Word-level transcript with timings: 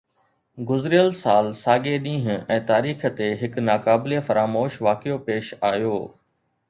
گذريل 0.69 1.09
سال 1.17 1.49
ساڳئي 1.59 1.99
ڏينهن 2.05 2.41
۽ 2.55 2.57
تاريخ 2.71 3.05
تي 3.21 3.27
هڪ 3.43 3.65
ناقابل 3.69 4.17
فراموش 4.31 4.79
واقعو 4.89 5.23
پيش 5.29 5.53
آيو 5.71 5.93